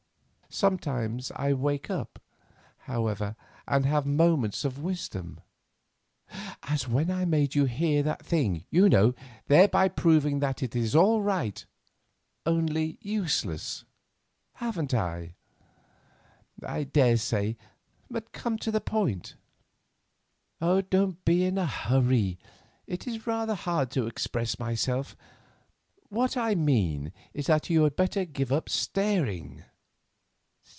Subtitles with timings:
[0.53, 2.21] Sometimes I wake up,
[2.79, 9.15] however, and have moments of wisdom—as when I made you hear that thing, you know,
[9.47, 11.65] thereby proving that it is all right,
[12.45, 15.35] only useless—haven't I?"
[16.61, 17.55] "I daresay;
[18.09, 19.35] but come to the point."
[20.59, 22.39] "Don't be in a hurry.
[22.87, 25.15] It is rather hard to express myself.
[26.09, 29.63] What I mean is that you had better give up staring."